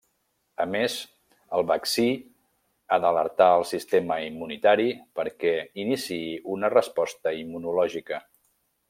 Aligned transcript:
A 0.63 0.65
més, 0.75 0.93
el 1.57 1.65
vaccí 1.71 2.05
ha 2.89 2.99
d'alertar 3.03 3.49
el 3.59 3.67
sistema 3.73 4.17
immunitari 4.31 4.89
perquè 5.21 5.53
iniciï 5.85 6.21
una 6.59 6.73
resposta 6.79 7.35
immunològica. 7.43 8.25